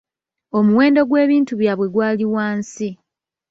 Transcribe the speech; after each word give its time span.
Omuwendo 0.57 1.01
gw'ebintu 1.09 1.53
byabwe 1.59 1.87
gwali 1.93 2.25
wansi. 2.33 2.89